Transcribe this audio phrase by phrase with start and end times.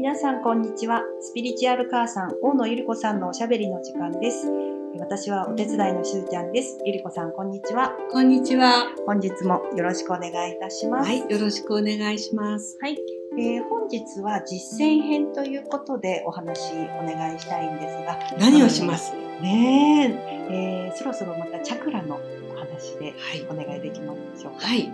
[0.00, 1.02] 皆さんこんにちは。
[1.20, 4.50] スピリチュアル母さん、大野ゆり子さんのおしゃべりの時間です。
[4.98, 6.78] 私はお手伝いのしゅうちゃんです。
[6.86, 7.92] ゆり子さん、こんにちは。
[8.10, 8.94] こんにちは。
[9.04, 11.06] 本日もよろしくお願いいたします。
[11.06, 12.78] はい、よろしくお願いします。
[12.80, 12.96] はい。
[13.38, 18.18] えー本日は実践編ということでお話お願いしたいんですが。
[18.38, 19.12] 何をします？
[19.42, 22.18] ねええーそろそろまたチャクラの
[22.54, 24.66] お話ではいお願いできますでしょうか。
[24.66, 24.90] はい。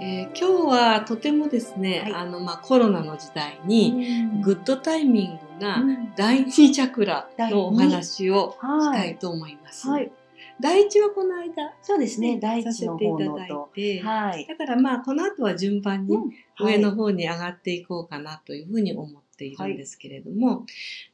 [0.00, 8.98] えー今日はとてもですね、はいあの、まあ、コロナの時代に、グッドタイミングなうん第二チャクラのお話をしはい。
[8.98, 9.88] たいと思います。
[9.88, 10.10] はい。
[10.60, 12.38] 第一はこの間、そうですね。
[12.40, 13.70] 第させ一のていただい方のと。
[13.74, 14.46] て、はい。
[14.46, 16.30] だからまあ、この後は順番にうん
[16.62, 20.66] 上の方に上がっていこうかなというふうに思っているんですけれども、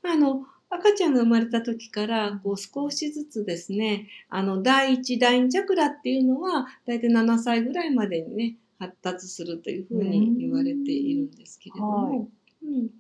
[0.03, 0.45] まああの、
[0.77, 12.19] 赤ちゃんが生まれた時から、こう少しずつですね、あの、第一、第二チャクラっていうのは、大体7歳ぐらいまでにね、発達するというふうに言われているんですけれども、はい。
[12.19, 12.91] うん、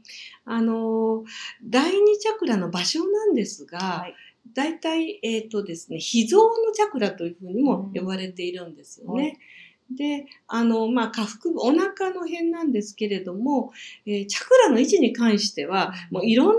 [0.44, 1.24] あの、
[1.64, 4.14] 第二チャクラの場所なんですが、はい。
[4.54, 9.22] 大体、えっ、とですね、脾臓のチャクラというふうにも呼ばれているんですよね。
[9.22, 9.38] はい。
[9.96, 13.72] で、あの、まあ、下腹部、お腹の辺なんですけれども、
[14.04, 16.54] えーチャクラの位置に関しては、もういろんな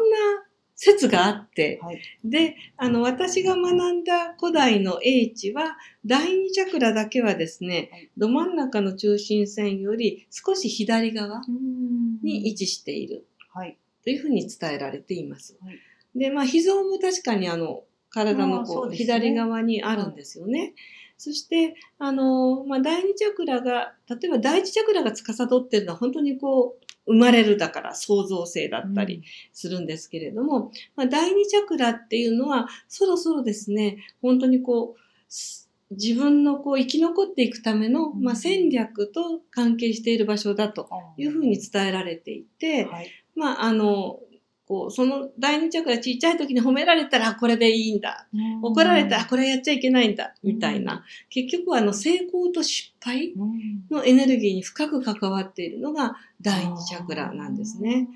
[0.80, 2.02] 説があって、はい。
[2.24, 5.76] で、あの、私が学んだ古代の英知は、
[6.06, 13.78] 第二チャクラだけはですね、はいど真ん中の中心線より少し左側うんに位置しているはい。
[14.04, 15.58] というふうに伝えられています。
[15.62, 15.76] はい
[16.16, 20.74] で、まあ、脾臓も確かにあの、体あのこう、ね左側にあるんですよね。
[21.18, 43.10] そして、あの、まあ、第二チャクラが、例えば第一チャクラが司っているのは本当にこう、生まれるだから創造性だったりするんですけれども、まあ、第二チャクラっていうのは、そろそろですね、本当にこう、す自分のこう生き残っていくための、まあ、戦略と関係している場所だというふうに伝えられていて、はい。
[43.36, 44.20] まあ、あの、
[44.68, 48.28] こう、その第二チャクラちっちゃい時に褒められたらこれでいいんだ。
[48.62, 50.36] 怒られたらこれやっちゃいけないんだ。
[50.44, 51.06] みたいな。
[51.30, 58.10] 結局はあの成功と失敗うんのエネルギーに深く関わっているのが第二チャクラなんですね。。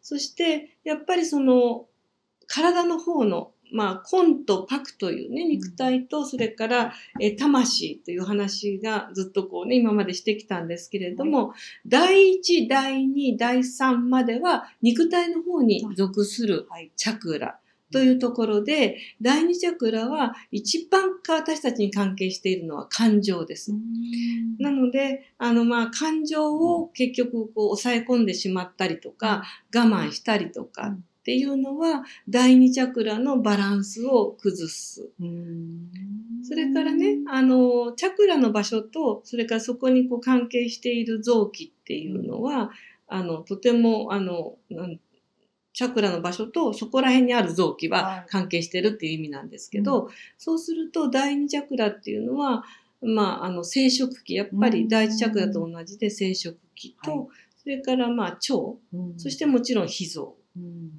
[0.00, 1.86] そして、やっぱりその、
[2.46, 11.54] 体の方の、まあ、根とパというね、肉体と、それから、えー魂という話がずっとこうね、今までしてきたんですけれども、
[11.86, 16.90] 第1、第2、第3までは肉体の方に属するはい。
[16.96, 17.58] チャクラ
[17.92, 23.72] というところで、第2チャクラは一番私たちに関係しているのは感情です。
[24.58, 29.42] なので、あの、まあ、感情を結局こう抑え込んでしまったりとか、
[29.74, 35.10] 我慢したりとかっていうのは、第二チャクラのバランスを崩す。
[35.20, 35.88] うん。
[36.42, 42.70] それからね、あの、チャクラの場所と、それからそこにこう関係している臓器っていうのは、
[43.06, 44.56] あの、とても、あの、
[45.72, 48.26] チャクラの場所とそこら辺にある臓器ははい。
[48.28, 52.64] 関係してるっていう意味なんですけど、そうすると第二チャクラっていうのは、
[53.02, 57.28] まあ、あの、生殖器、やっぱり第一チャクラと同じで生殖器と、はい。
[57.62, 58.54] それからまあ、腸、
[58.92, 59.18] うん。
[59.18, 60.36] そしてもちろん脾臓。
[60.56, 60.90] うん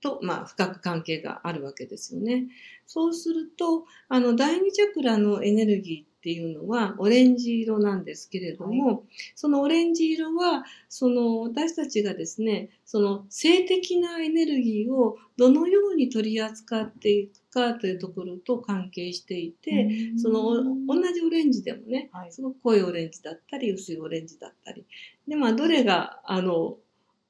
[0.00, 2.46] と、まあ、深く関係があるわけですよね。
[2.86, 19.88] そうすると、あの、第二チャクラのエネルギーっていうのはオレンジ色なんですけれども、そのオレンジ色は、その私たちがですね、その性的なエネルギーをどのように取り扱っていくかというところと関係していて、
[20.18, 24.84] その同じオレンジでもね、はいすごく濃いオレンジだったり、薄いオレンジだったり。
[25.26, 26.76] で、まあ、どれが、あの、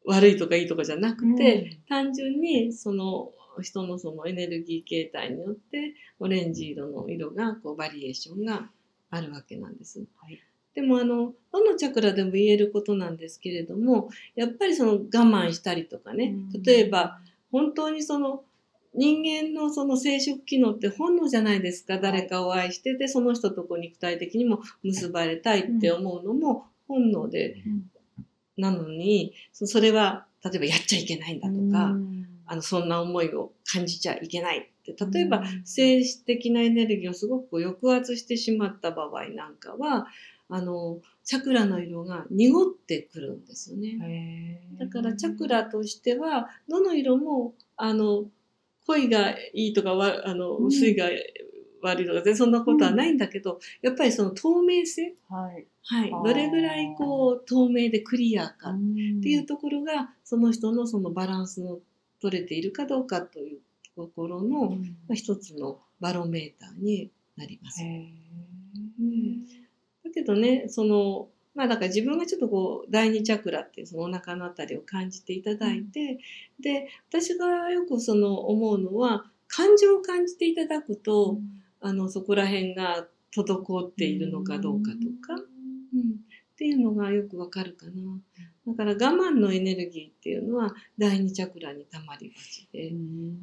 [0.06, 8.70] 悪いとかいいとかじゃなくて、単純にその人のそのエネルギー形態によってオレンジ色の色がこうバリエーションが
[9.10, 10.00] あるわけなんです。
[10.20, 10.40] はい。
[10.74, 16.32] でもあのどのチャクラでも言えることなんですけれどもやっぱりその我慢したりとかね
[16.64, 17.18] 例えば、
[17.50, 18.44] 本当にその
[18.94, 21.98] 人間のその生殖機能って本能じゃないですか。
[21.98, 27.89] 誰かを愛しててその人とこう肉体的にも結ばれたいって思うのも本能でうん
[28.60, 32.26] なのにそそれは例えばやっちゃいけないんだとか、うん。
[32.46, 40.08] あのそんな思いを感じちゃいけないって例えばうん精子的なエネルギーをすごく抑圧してしまった場合なんかは
[40.48, 44.60] あのチャクラの色が濁ってくるんですよね。
[44.80, 48.24] だからチャクラとしてはどの色もあの
[48.86, 50.66] 濃いがいいとかわあのうん。
[50.66, 51.08] 薄いが
[51.82, 55.66] 悪いとか全然そんなことはないんだけど、やっぱりその透明性、はい。
[55.82, 58.76] はい、どれぐらいこう透明でクリアかっっ
[59.22, 61.78] ていうところがその人のそのバランスの
[62.20, 63.58] 取れているかどうかという
[63.96, 64.76] ところの、ま
[65.12, 67.82] あ、一つのバロメーターになります。
[67.82, 68.12] へ
[69.00, 69.44] うん。
[70.04, 76.18] だけどねそのまあだから自分がちょっとこう第二チャクラっていうそのお腹のあたりを感じていただいて、
[76.60, 81.38] で私がよくその思うのは感情を感じていただくと、
[81.80, 86.04] あのそこら辺が滞っているのかどうかとか、うん、っ
[86.56, 87.92] ていうのがよくわかるかな。
[88.66, 92.92] だから我慢のエネルギーっていうのは第二チャクラに溜まりがちで、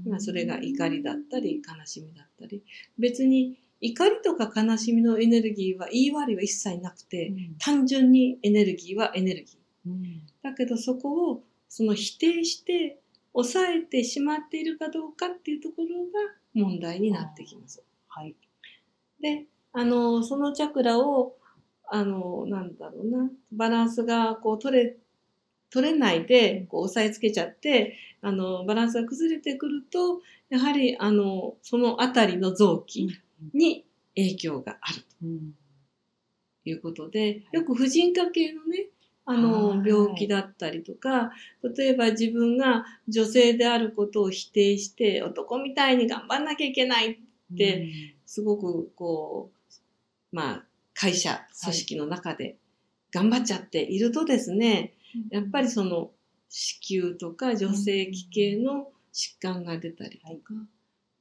[0.07, 2.63] まあ、それが怒りだったり悲しみだったり。
[2.99, 9.97] 別に怒りとか悲しみのエネルギーは言い悪いは一切なくて、単純にエネルギーはエネルギー。
[10.43, 12.99] だけどそこをその否定して
[13.33, 17.83] 抑えてしまっているかどうかっていうところが問題になってきます。
[18.17, 18.35] はい。
[19.21, 21.35] で、あの、そのチャクラを、
[21.87, 24.97] あの、なんだろうな、バランスがこう取れ、
[25.69, 33.07] 取れないで、こう押さえつけちゃって、あの、バランスが崩れてくると、やはり、あの、そのあたりの臓器
[33.53, 33.85] に
[34.15, 35.25] 影響があると。
[36.65, 38.87] いうことで、よく婦人科系のね、
[39.25, 41.31] あの、病気だったりとか、
[41.77, 47.19] 例えば自分が女性であることを否定して、男みたいに頑張んなきゃいけない
[47.53, 47.89] って、
[48.25, 50.63] すごくこう、まあ、
[50.93, 52.57] 会社、組織の中で
[53.11, 54.93] 頑張っちゃっているとですね、
[55.29, 56.11] やっぱりその
[56.49, 60.67] 子宮とか女性器系の疾患が出たりとかっ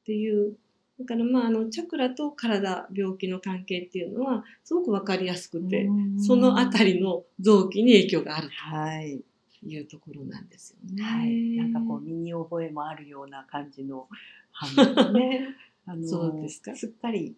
[0.05, 0.57] ていう、
[0.99, 5.89] だからまああのチャクラと体、病気の関係っていうのはすごくわかりやすくて、
[6.27, 9.21] そのあたりの臓器に影響があるはい。
[9.61, 11.03] というところなんですよね。
[11.03, 11.31] はい。
[11.57, 14.09] なんかこう身に覚えもあるような感じの
[14.53, 14.71] 反
[15.09, 15.49] 応ね。
[15.87, 16.75] あのそうですか？
[16.77, 17.35] すっかり、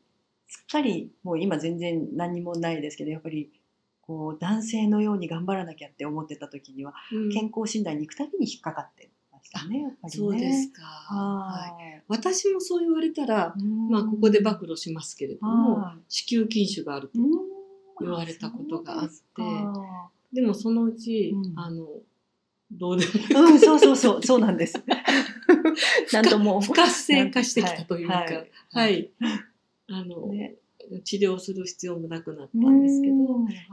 [0.46, 3.50] すっかり、もう今全然何もないですけど、やっぱり、
[4.00, 10.18] こう、男性のように頑張らなきゃって思ってた時には、うん健康診断に行くたびに引っかかってましたね、やっぱりね。
[10.18, 10.82] そうですか。
[10.82, 11.82] はい。
[11.84, 12.02] はい。
[12.08, 17.20] 私もそう言われたら、うんまあここで暴露しますけれども、はい子宮筋腫があると。
[17.20, 17.28] うん
[18.00, 19.14] 言われたことがあって
[20.32, 21.84] でもそのうち、うんあの、
[22.70, 23.12] どうでも
[23.46, 24.74] うん、そうそうそう、そうなんです。
[26.12, 26.60] なんとも。
[26.60, 29.00] 不活性化してきたというか、ははい。
[29.00, 29.10] い。
[29.88, 30.56] あの、ね。
[31.04, 33.14] 治療する必要もなくなったんですけど、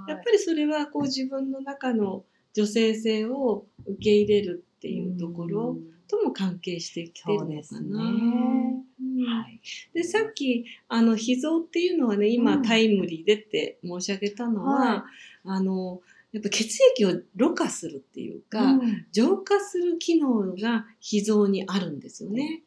[0.07, 5.77] やっぱりりそれはこう自分の中の女性性を受け入れるっていうところ
[6.07, 7.81] とも関係してきているのか。
[7.81, 7.99] な。
[7.99, 9.25] うん。
[9.25, 9.61] はい。
[9.93, 12.63] でさっきあの脾臓っていうのはね今、うん。
[12.63, 15.01] タイムリーでって申し上げたのは、はい。
[15.45, 16.01] あの
[16.35, 19.05] やっぱ血液をろ過するっていうか、うん。
[19.13, 22.63] 浄化する機能が脾臓にあるんですよね。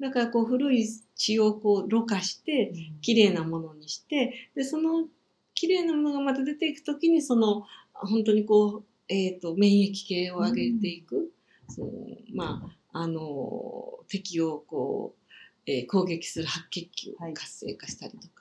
[0.00, 2.72] だからこう古い血をこうろ過して
[3.02, 5.04] 綺麗なものにしてでその
[5.52, 11.30] 綺麗なものがまた出ていくときにその本当にこう、えー、と免疫系を上げていく、
[11.68, 11.90] その
[12.34, 12.62] ま
[12.92, 17.34] ああの敵をこう、えー攻撃する白血球をはい。
[17.34, 18.39] 活性化したりとか、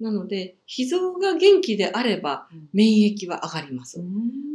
[0.00, 4.02] なので脾臓が元気であればうん免疫は上がります。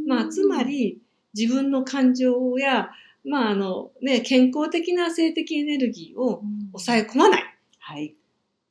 [0.08, 1.00] まあ、つま、り
[1.38, 2.92] 自分の感情や、
[3.26, 7.44] まああのね、健康的な性的エネルギーを抑え込まない
[7.80, 8.14] はい。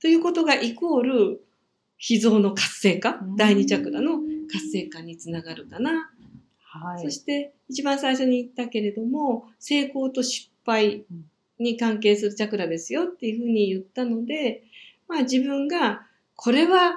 [0.00, 1.44] ということがイコール
[1.98, 4.20] 脾臓の活性化、うん第二チャクラの
[4.50, 6.10] 活性化につながるかな。
[6.60, 7.02] はい。
[7.02, 11.04] そして一番最初に言ったけれども成功と失敗
[11.58, 14.64] に関係するチャクラですよっていうふうに言ったので、
[15.08, 16.06] まあ、自分が
[16.42, 16.96] これは、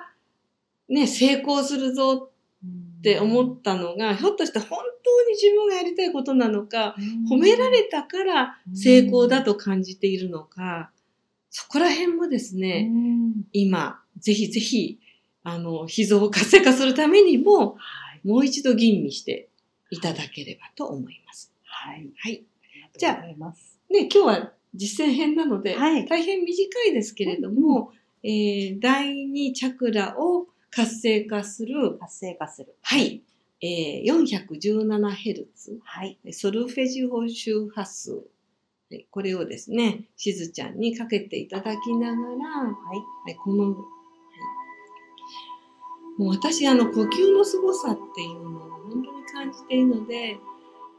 [0.89, 2.31] ね、成功するぞ
[2.67, 6.95] って思ったのが、ひょっとして本当に自分がやりたいことなのか、
[7.29, 10.89] 褒められたから成功だと感じているのか、
[11.51, 12.89] そこら辺もですね、
[13.53, 14.97] 今、ぜひぜひ、
[15.43, 18.27] あの、脾臓を活性化するためにも、はい。
[18.27, 19.49] もう一度吟味して
[19.91, 21.53] いただければと思います。
[21.61, 22.09] はい。
[22.17, 22.43] はい。
[22.97, 23.21] じゃあ。
[23.93, 27.91] ね、今日は実践編なので、はい大変短いですけれども、
[28.23, 32.75] えー第二チャクラを活性化する、活性化する。
[32.81, 33.23] はい、
[33.61, 36.19] えー、417Hz、はい。
[36.31, 38.17] ソルフェジオ周波数、は
[38.97, 42.97] いこれをですね、しずちゃんにかけていただきながら、はい。
[43.25, 43.73] はい、この、はい、
[46.21, 50.37] もう私、あの、呼吸の凄さっていうのを本当に感じているので、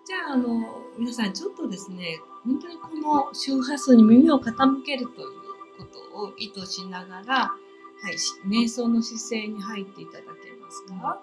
[0.04, 5.45] じゃあ、あの、皆さんちょっとですね、本当にこの周波数に耳を傾けるという
[5.76, 8.16] ことを意図しながら、はい、
[8.48, 11.20] 瞑想の姿勢に入っていただけますか、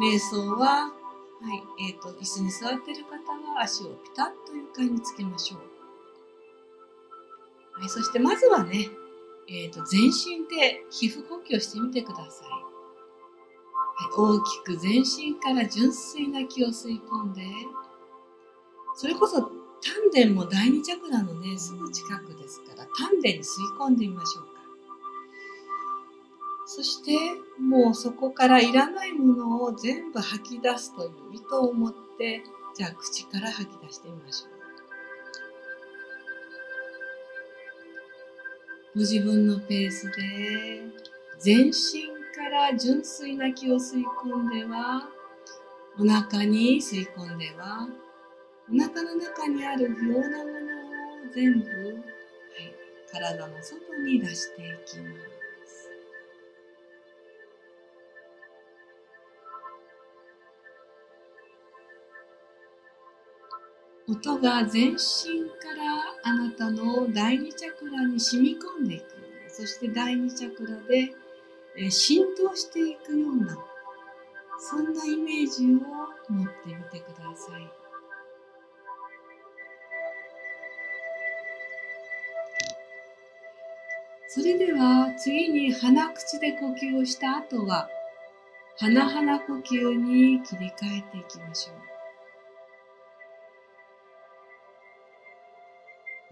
[0.00, 0.90] 瞑想は、は
[1.78, 3.10] い、えっ、と、椅子に座っている方
[3.54, 5.74] は足をピタッと床につけましょう。
[7.80, 8.88] はい、そしてまずはね、
[9.48, 12.58] えー、と全身で皮膚呼吸をしてみてください、は
[14.10, 17.42] い、大きく全身から純粋な気を吸い込んで
[18.94, 19.50] それこそ
[19.84, 23.44] 丹田も第二チャクラのねすぐ近くですから丹田に吸い
[23.78, 24.50] 込んでみましょうか
[26.66, 27.12] そして
[27.60, 32.42] もうそこからいらないものを全部吐き出すという意図を持って
[32.74, 34.54] じゃあ口から吐き出してみましょう。
[38.94, 40.82] ご自分のペースで
[41.40, 41.72] 全身
[42.34, 45.08] から純粋な気を吸い込んでは
[45.98, 47.88] お腹に吸い込んでは
[48.72, 50.54] お腹の中にある不要なものを
[51.34, 52.04] 全部、はい、
[53.12, 55.44] 体の外に出していきます。
[64.06, 64.98] 音が全身
[65.58, 69.04] からあなたの第二チャクラに染み込んでいく
[69.48, 73.58] そして第二チャクラで浸透していくような
[74.58, 77.83] そんなイメージを持ってみてください。
[84.34, 87.88] それでは次に鼻口で呼吸をした後は
[88.76, 91.76] 鼻鼻呼吸に切り替えていきましょう。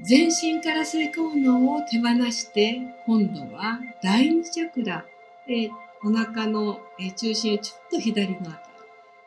[0.05, 5.05] 全身から吸い込むのを手放して今度は第二チャクラ、
[5.47, 5.71] えー、
[6.05, 8.55] お腹の中心ちょっと左のあたり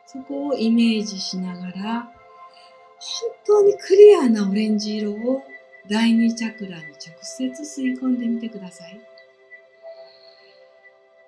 [0.04, 2.10] そこをイメージしながら本
[3.46, 5.42] 当にクリアなオレンジ色を
[5.88, 9.00] 第二チャクラに直接吸い込んでみてください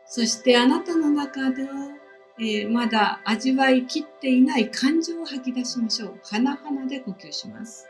[0.07, 1.65] そしてあなたの中で
[2.41, 6.21] えー、まだ味わいきっていない感情を吐き出しましょう。
[6.23, 7.89] 鼻鼻で呼吸します。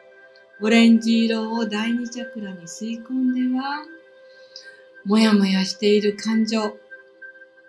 [0.63, 3.85] オレンジ色を第二チャクラに吸い込んでは、
[5.05, 6.63] もやもやしている感情、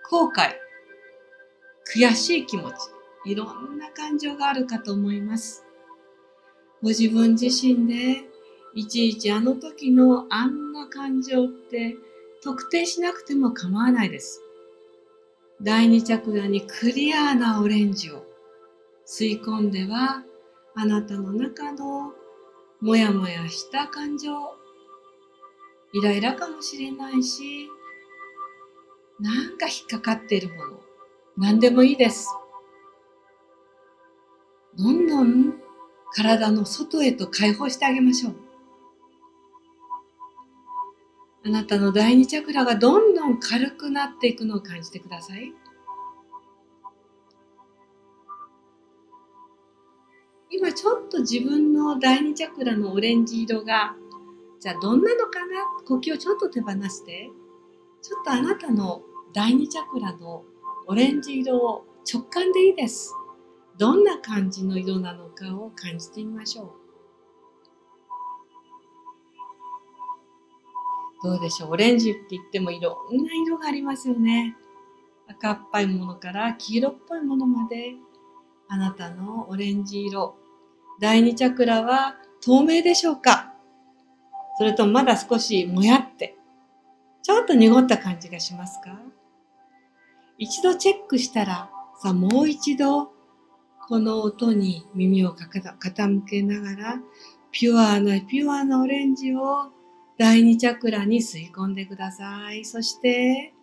[0.09, 0.53] 後悔、
[1.93, 2.75] 悔しい気持ち、
[3.25, 5.65] いろんな感情があるかと思います。
[6.81, 8.23] ご自分自身で
[8.75, 11.97] いちいちあの時のあんな感情って
[12.41, 14.41] 特定しなくても構わないです。
[15.61, 18.25] 第二チャクラにクリアーなオレンジを
[19.05, 20.23] 吸い込んでは
[20.75, 22.13] あなたの中の
[22.79, 24.31] もやもやした感情、
[25.91, 27.67] イライラかもしれないし、
[29.19, 30.79] なんか引っかかっているもの、
[31.35, 32.29] 何でもいいです。
[34.77, 35.55] どんどん
[36.13, 38.48] 体の外へと解放してあげましょう。
[41.46, 45.53] あなたの第二チャクラがどんどん軽くなっていくのを感じてください。
[50.51, 53.96] 今ちょっと自分の第二チャクラのオレンジ色が
[54.60, 55.63] じゃあどんなのかな？
[55.88, 57.29] 呼吸をちょっと手放して。
[58.01, 59.01] ちょっとあなたの
[59.34, 60.43] 第二チャクラの
[60.88, 63.13] オレンジ色を直感でいいです。
[63.77, 66.72] どんな感じの色なのかを感じてみましょう。
[71.23, 71.71] どうでしょう？
[71.71, 74.55] オレンジって言ってもいろんな色がありますよね。
[75.27, 77.93] 赤っぽいものから黄色っぽいものまで。
[78.71, 80.35] あなたのオレンジ色。
[80.99, 83.53] 第二チャクラは透明でしょうか？
[84.59, 86.38] それともまだ少しもやって、
[87.23, 88.99] ちょっと濁った感じがしますか？
[90.38, 91.71] 一度チェックしたら、
[92.01, 93.11] さあもう一度、
[93.88, 96.99] この音に耳を傾けながら、
[97.51, 99.71] ピュアなピュアなオレンジを
[100.19, 102.65] 第二チャクラに吸い込んでください。
[102.65, 103.53] そして、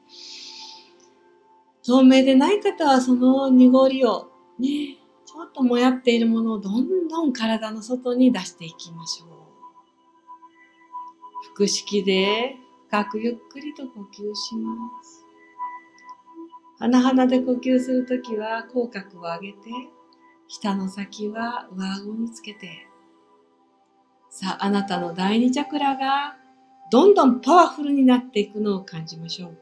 [1.85, 4.97] 透明でない方はその濁りをね、
[5.27, 9.29] ちょっともやっているものをどんどん体の外に出していきましょう。
[11.55, 12.57] 腹式で
[12.89, 15.27] 深くゆっくりと呼吸します。
[16.79, 19.59] 鼻鼻で呼吸するときは口角を上げて、
[20.49, 22.89] 舌の先は上顎につけて、
[24.31, 26.37] さあ、あなたの第二チャクラが
[26.91, 29.59] どんどんパワフルになっていくのを感じましょう。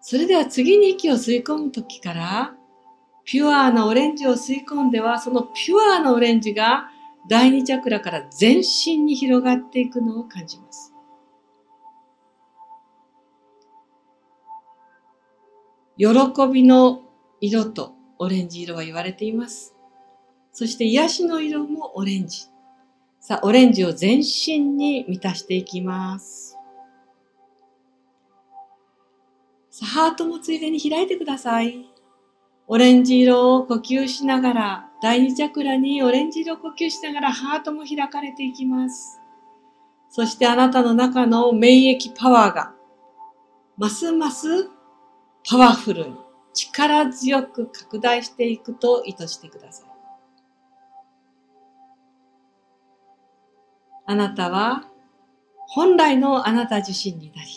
[0.00, 2.54] それでは次に息を吸い込む時から、
[3.24, 6.90] ピュアなオレンジを吸い込んでは、そのピュアなオレンジが
[7.28, 10.92] 第二チャクラから全身に広がっていくのを感じます。
[15.96, 16.08] 喜
[16.52, 17.02] びの
[17.40, 19.73] 色とオレンジ色は言われています。
[20.54, 22.46] そして癒しの色もオレンジ。
[23.18, 26.56] さあ、オレンジを全身に満たしていきます。
[29.68, 31.90] さあ、ハートもついでに開いてください。
[32.68, 39.18] オレンジ色を呼吸しながら、第二チャクラにオレンジ色を呼吸しながらハートも開かれていきます。
[40.08, 42.72] そしてあなたの中の免疫パワーが、
[43.76, 44.70] ますます
[45.50, 46.16] パワフルに
[46.52, 49.93] 力強く拡大していくと意図してください。
[54.06, 54.84] あなたは
[55.66, 57.48] 本来のあなた自身になり、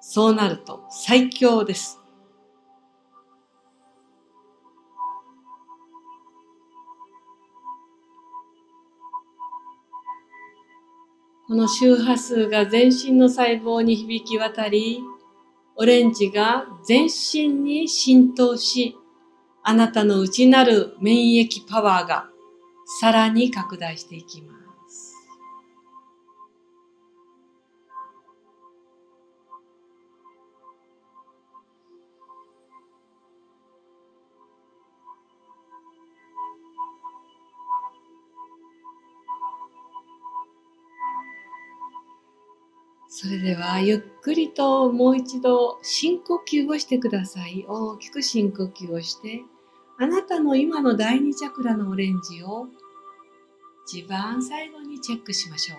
[0.00, 2.00] そうなると最強です。
[11.46, 15.02] この周波数が全身の細胞に響き渡り、
[15.76, 18.96] オレンジが全身に浸透し、
[19.62, 22.28] あなたの内なる免疫パワーが
[23.00, 24.63] さらに拡大していきます。
[43.24, 47.64] それではゆっくりともう一度深呼吸をしてください。
[47.66, 49.40] 大きく深呼吸をして、
[49.98, 52.66] あなたの今の第二チャクラのオレンジを
[53.86, 55.78] 一番最後にチェックしましょう。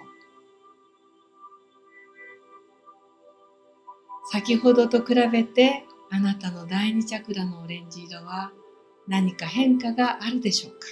[4.32, 8.54] 先ほどと比べてあなたの第二チャクラのオレンジ色は
[9.08, 10.88] 何か変化があるでしょうか？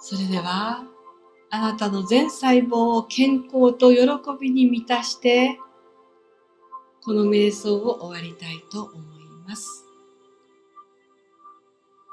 [0.00, 0.84] それでは、
[1.50, 4.06] あなたの全細胞を健康と喜
[4.40, 5.58] びに満たして、
[7.02, 8.98] この瞑想を終わりたいと思い
[9.46, 9.84] ます。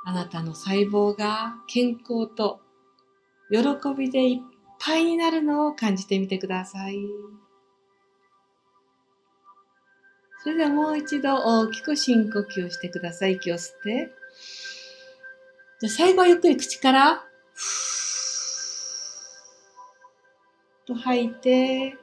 [0.06, 2.62] あなたの細胞が健康と
[3.50, 3.60] 喜
[3.98, 4.40] びでいっ
[4.80, 6.98] ぱいになるのを感じてみてください。
[10.44, 13.34] それではもう一度大きく深呼吸をしてください。
[13.34, 14.14] 息を吸って。
[15.82, 17.26] じゃあ最後はゆっくり口から
[20.86, 21.98] と吐いて、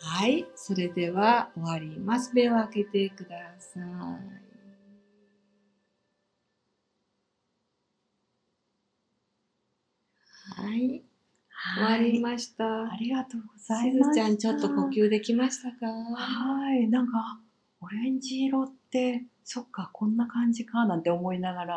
[0.00, 2.32] はい、それでは終わります。
[2.34, 3.82] 目を開けてください。
[10.50, 11.04] はい、
[11.76, 12.64] 終わりました。
[12.64, 14.10] ありがとうござしいます。
[14.10, 15.86] ずちゃん、ちょっと呼吸できましたか？
[15.86, 17.40] はい、なんか、
[17.80, 21.76] オレンジ色って、そっか、こんな感じかなんて思いながら、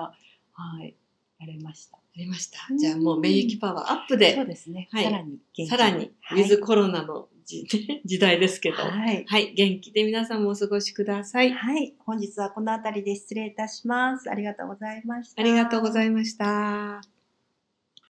[0.53, 0.95] はい、
[1.39, 2.00] やれました。
[2.13, 2.73] ありましたう。
[2.73, 4.89] んじゃあもう免疫パワーアップそうで、ですね。
[4.91, 9.25] はいさらに元気さらに、ウはいィズコロナの時時代ですけど、はい。
[9.27, 11.51] はい、元気で皆さんもお過ごしください。
[11.51, 11.95] はい。
[11.99, 14.29] 本日はこの辺りで失礼いたします。
[14.29, 15.41] ありがとうございました。
[15.41, 17.20] ありがとうございました。